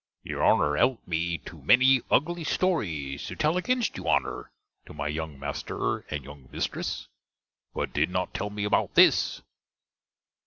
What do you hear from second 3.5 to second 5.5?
against you Honner to my younge